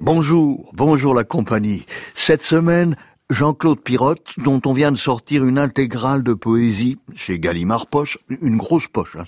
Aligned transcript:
Bonjour, 0.00 0.70
bonjour 0.74 1.14
la 1.14 1.24
compagnie. 1.24 1.86
Cette 2.14 2.42
semaine, 2.42 2.96
Jean-Claude 3.30 3.80
Pirotte, 3.80 4.34
dont 4.38 4.60
on 4.66 4.72
vient 4.72 4.90
de 4.90 4.96
sortir 4.96 5.44
une 5.44 5.58
intégrale 5.58 6.22
de 6.22 6.34
poésie 6.34 6.98
chez 7.14 7.38
Gallimard 7.38 7.86
Poche, 7.86 8.18
une 8.42 8.56
grosse 8.56 8.88
poche, 8.88 9.16
hein, 9.16 9.24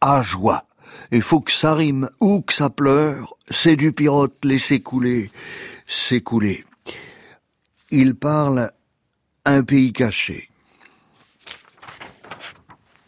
à 0.00 0.22
joie. 0.22 0.64
Il 1.10 1.22
faut 1.22 1.40
que 1.40 1.50
ça 1.50 1.74
rime 1.74 2.08
ou 2.20 2.42
que 2.42 2.52
ça 2.52 2.70
pleure, 2.70 3.36
c'est 3.50 3.74
du 3.74 3.92
Pirotte, 3.92 4.44
laissez 4.44 4.80
couler, 4.80 5.30
s'écouler. 5.86 6.64
Il 7.90 8.14
parle 8.14 8.70
un 9.44 9.62
pays 9.62 9.92
caché. 9.92 10.48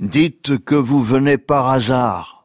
Dites 0.01 0.59
que 0.65 0.75
vous 0.75 1.03
venez 1.03 1.39
par 1.39 1.69
hasard. 1.69 2.38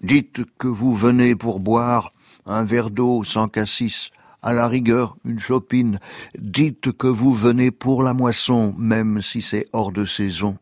Dites 0.00 0.44
que 0.58 0.68
vous 0.68 0.94
venez 0.94 1.34
pour 1.34 1.58
boire 1.58 2.12
un 2.46 2.64
verre 2.64 2.90
d'eau 2.90 3.24
sans 3.24 3.48
cassis, 3.48 4.10
à 4.42 4.52
la 4.52 4.68
rigueur 4.68 5.16
une 5.24 5.40
chopine. 5.40 5.98
Dites 6.38 6.92
que 6.92 7.08
vous 7.08 7.34
venez 7.34 7.70
pour 7.70 8.04
la 8.04 8.14
moisson, 8.14 8.74
même 8.78 9.20
si 9.22 9.42
c'est 9.42 9.66
hors 9.72 9.90
de 9.90 10.04
saison. 10.04 10.56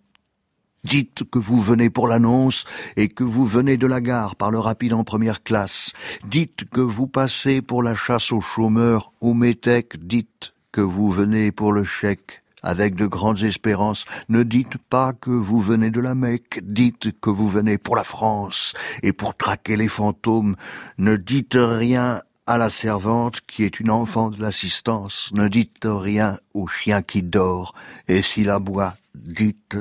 Dites 0.84 1.24
que 1.30 1.38
vous 1.38 1.60
venez 1.60 1.90
pour 1.90 2.08
l'annonce 2.08 2.64
et 2.96 3.08
que 3.08 3.24
vous 3.24 3.44
venez 3.44 3.76
de 3.76 3.86
la 3.86 4.00
gare 4.00 4.36
par 4.36 4.50
le 4.50 4.58
rapide 4.58 4.94
en 4.94 5.04
première 5.04 5.42
classe. 5.42 5.92
Dites 6.26 6.64
que 6.70 6.80
vous 6.80 7.08
passez 7.08 7.60
pour 7.60 7.82
la 7.82 7.94
chasse 7.94 8.32
aux 8.32 8.40
chômeurs, 8.40 9.12
au 9.20 9.34
métèque. 9.34 9.96
Dites 10.06 10.54
que 10.72 10.80
vous 10.80 11.10
venez 11.10 11.52
pour 11.52 11.72
le 11.72 11.84
chèque 11.84 12.42
avec 12.66 12.96
de 12.96 13.06
grandes 13.06 13.42
espérances. 13.42 14.04
Ne 14.28 14.42
dites 14.42 14.76
pas 14.76 15.12
que 15.12 15.30
vous 15.30 15.60
venez 15.60 15.90
de 15.90 16.00
la 16.00 16.14
Mecque, 16.14 16.60
dites 16.62 17.18
que 17.20 17.30
vous 17.30 17.48
venez 17.48 17.78
pour 17.78 17.96
la 17.96 18.04
France 18.04 18.74
et 19.02 19.12
pour 19.12 19.36
traquer 19.36 19.76
les 19.76 19.88
fantômes. 19.88 20.56
Ne 20.98 21.16
dites 21.16 21.56
rien 21.56 22.22
à 22.46 22.58
la 22.58 22.68
servante 22.68 23.40
qui 23.46 23.62
est 23.62 23.80
une 23.80 23.90
enfant 23.90 24.30
de 24.30 24.42
l'assistance. 24.42 25.30
Ne 25.32 25.48
dites 25.48 25.84
rien 25.84 26.38
au 26.54 26.66
chien 26.66 27.02
qui 27.02 27.22
dort 27.22 27.72
et 28.08 28.20
s'il 28.20 28.50
aboie, 28.50 28.96
dites 29.14 29.78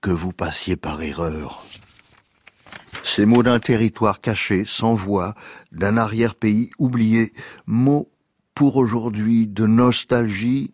que 0.00 0.10
vous 0.10 0.32
passiez 0.32 0.76
par 0.76 1.02
erreur. 1.02 1.64
Ces 3.02 3.26
mots 3.26 3.42
d'un 3.42 3.58
territoire 3.58 4.20
caché, 4.20 4.64
sans 4.66 4.94
voix, 4.94 5.34
d'un 5.72 5.96
arrière-pays 5.96 6.70
oublié, 6.78 7.32
mots 7.66 8.08
pour 8.54 8.76
aujourd'hui 8.76 9.46
de 9.46 9.66
nostalgie 9.66 10.72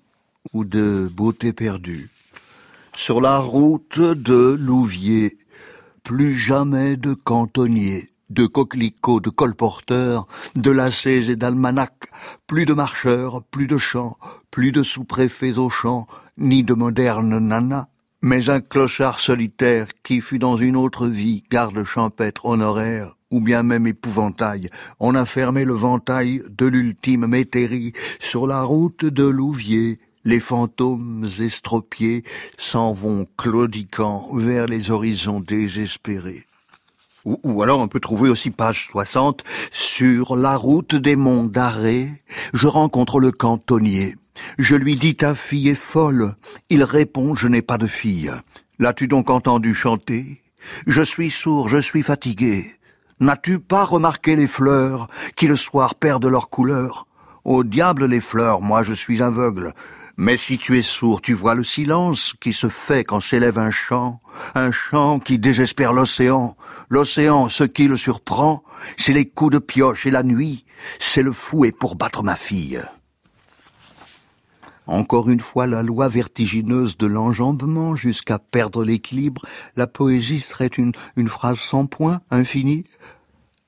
ou 0.53 0.65
de 0.65 1.09
beauté 1.13 1.53
perdue. 1.53 2.11
Sur 2.97 3.21
la 3.21 3.39
route 3.39 4.01
de 4.01 4.57
Louviers, 4.59 5.39
plus 6.03 6.37
jamais 6.37 6.97
de 6.97 7.15
cantonniers, 7.15 8.11
de 8.29 8.47
coquelicots, 8.47 9.21
de 9.21 9.31
colporteurs, 9.31 10.27
de 10.55 10.71
lacets 10.71 11.31
et 11.31 11.37
d'almanachs, 11.37 12.09
plus 12.47 12.65
de 12.65 12.75
marcheurs, 12.75 13.43
plus 13.45 13.67
de 13.67 13.79
chants, 13.79 14.19
plus 14.51 14.73
de 14.73 14.83
sous-préfets 14.83 15.59
au 15.59 15.71
champ, 15.71 16.07
ni 16.39 16.63
de 16.63 16.75
modernes 16.75 17.39
nanas, 17.39 17.87
mais 18.21 18.51
un 18.51 18.61
clochard 18.61 19.19
solitaire 19.19 19.89
qui 20.03 20.21
fut 20.21 20.39
dans 20.39 20.57
une 20.57 20.77
autre 20.77 21.07
vie 21.09 21.45
garde 21.51 21.83
champêtre 21.85 22.47
honoraire, 22.47 23.17
ou 23.31 23.41
bien 23.41 23.63
même 23.63 23.87
épouvantail. 23.87 24.71
On 25.01 25.15
a 25.15 25.27
fermé 25.27 25.65
le 25.65 25.75
ventail 25.75 26.43
de 26.49 26.67
l'ultime 26.67 27.27
métairie 27.27 27.93
sur 28.21 28.47
la 28.47 28.63
route 28.63 29.05
de 29.05 29.25
Louviers, 29.25 29.99
les 30.25 30.41
fantômes 30.41 31.27
estropiés 31.41 32.25
s'en 32.59 32.93
vont 32.93 33.27
claudiquant 33.37 34.29
vers 34.35 34.67
les 34.67 34.91
horizons 34.91 35.41
désespérés. 35.41 36.47
Ou, 37.25 37.63
alors 37.63 37.79
on 37.79 37.89
peut 37.89 38.01
trouver 38.01 38.31
aussi 38.31 38.51
page 38.51 38.89
60, 38.89 39.45
sur 39.71 40.35
la 40.35 40.57
route 40.57 40.97
des 40.97 41.15
monts 41.15 41.45
d'arrêt, 41.45 42.11
je 42.53 42.67
rencontre 42.67 43.21
le 43.21 43.31
cantonnier. 43.31 44.17
Je 44.59 44.75
lui 44.75 44.97
dis 44.97 45.15
ta 45.15 45.35
fille 45.35 45.69
est 45.69 45.75
folle. 45.75 46.35
Il 46.69 46.83
répond 46.83 47.37
je 47.37 47.47
n'ai 47.47 47.63
pas 47.63 47.79
de 47.79 47.87
fille. 47.87 48.33
L'as-tu 48.79 49.07
donc 49.07 49.31
entendu 49.31 49.75
chanter? 49.75 50.43
Je 50.87 51.03
suis 51.03 51.31
sourd, 51.31 51.69
je 51.69 51.79
suis 51.79 52.03
fatigué. 52.03 52.75
N'as-tu 53.21 53.61
pas 53.61 53.85
remarqué 53.85 54.35
les 54.35 54.49
fleurs 54.49 55.09
qui 55.37 55.47
le 55.47 55.55
soir 55.55 55.95
perdent 55.95 56.27
leur 56.27 56.51
couleur? 56.51 57.07
Au 57.45 57.63
diable 57.63 58.07
les 58.07 58.21
fleurs, 58.21 58.63
moi 58.63 58.83
je 58.83 58.93
suis 58.93 59.23
aveugle. 59.23 59.73
Mais 60.23 60.37
si 60.37 60.57
tu 60.57 60.79
es 60.79 60.83
sourd, 60.83 61.21
tu 61.21 61.35
vois 61.35 61.57
le 61.57 61.65
silence 61.65 62.35
qui 62.41 62.53
se 62.53 62.69
fait 62.69 63.03
quand 63.03 63.19
s'élève 63.19 63.59
un 63.59 63.73
chant, 63.73 64.21
un 64.55 64.71
chant 64.71 65.19
qui 65.19 65.41
désespère 65.41 65.93
l'océan. 65.93 66.57
L'océan, 66.89 67.49
ce 67.49 67.65
qui 67.65 67.89
le 67.89 67.97
surprend, 67.97 68.63
c'est 68.97 69.13
les 69.13 69.29
coups 69.29 69.55
de 69.55 69.59
pioche 69.59 70.07
et 70.07 70.13
la 70.13 70.23
nuit, 70.23 70.65
c'est 71.01 71.25
le 71.25 71.33
fouet 71.33 71.73
pour 71.73 71.97
battre 71.97 72.23
ma 72.23 72.37
fille. 72.37 72.81
Encore 74.87 75.29
une 75.29 75.41
fois, 75.41 75.67
la 75.67 75.83
loi 75.83 76.07
vertigineuse 76.07 76.97
de 76.97 77.09
l'enjambement 77.09 77.97
jusqu'à 77.97 78.39
perdre 78.39 78.85
l'équilibre, 78.85 79.43
la 79.75 79.89
poésie 79.89 80.39
serait 80.39 80.69
une, 80.69 80.93
phrase 81.27 81.59
sans 81.59 81.87
point, 81.87 82.21
infinie, 82.31 82.87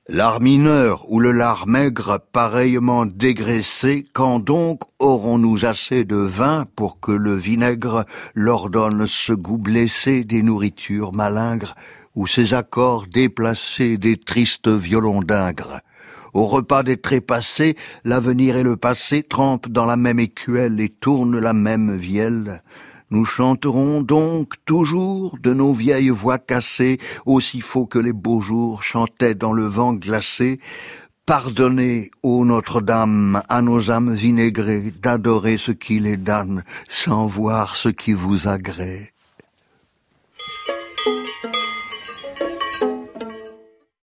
L'art 0.07 0.39
mineur 0.39 1.11
ou 1.11 1.19
le 1.19 1.31
lard 1.31 1.65
maigre 1.65 2.19
pareillement 2.31 3.07
dégraissé, 3.07 4.05
quand 4.13 4.37
donc 4.37 4.81
aurons-nous 4.99 5.65
assez 5.65 6.03
de 6.03 6.17
vin 6.17 6.67
pour 6.75 6.99
que 6.99 7.11
le 7.11 7.33
vinaigre 7.33 8.05
leur 8.35 8.69
donne 8.69 9.07
ce 9.07 9.33
goût 9.33 9.57
blessé 9.57 10.23
des 10.23 10.43
nourritures 10.43 11.11
malingres 11.11 11.73
ou 12.13 12.27
ces 12.27 12.53
accords 12.53 13.07
déplacés 13.07 13.97
des 13.97 14.15
tristes 14.15 14.67
violons 14.67 15.23
d'ingres? 15.23 15.81
Au 16.35 16.45
repas 16.45 16.83
des 16.83 16.97
trépassés, 16.97 17.75
l'avenir 18.03 18.57
et 18.57 18.63
le 18.63 18.77
passé 18.77 19.23
trempent 19.23 19.69
dans 19.69 19.85
la 19.85 19.97
même 19.97 20.19
écuelle 20.19 20.79
et 20.81 20.89
tournent 20.89 21.39
la 21.39 21.53
même 21.53 21.95
vielle. 21.95 22.61
Nous 23.11 23.25
chanterons 23.25 24.01
donc 24.01 24.53
toujours 24.65 25.37
de 25.41 25.53
nos 25.53 25.73
vieilles 25.73 26.09
voix 26.09 26.39
cassées, 26.39 26.97
aussi 27.25 27.61
faux 27.61 27.85
que 27.85 27.99
les 27.99 28.13
beaux 28.13 28.41
jours 28.41 28.81
chantaient 28.81 29.35
dans 29.35 29.53
le 29.53 29.65
vent 29.65 29.93
glacé. 29.93 30.59
Pardonnez, 31.25 32.11
ô 32.23 32.45
Notre-Dame, 32.45 33.41
à 33.49 33.61
nos 33.61 33.89
âmes 33.89 34.13
vinaigrées, 34.13 34.93
d'adorer 35.01 35.57
ce 35.57 35.71
qui 35.71 35.99
les 35.99 36.17
damne, 36.17 36.63
sans 36.87 37.25
voir 37.27 37.75
ce 37.75 37.89
qui 37.89 38.13
vous 38.13 38.47
agrée. 38.47 39.14